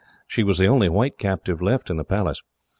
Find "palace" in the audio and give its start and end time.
2.03-2.41